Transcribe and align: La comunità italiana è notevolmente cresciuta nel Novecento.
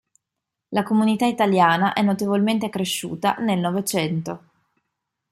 La 0.69 0.81
comunità 0.81 1.27
italiana 1.27 1.93
è 1.93 2.01
notevolmente 2.01 2.69
cresciuta 2.71 3.35
nel 3.37 3.59
Novecento. 3.59 4.43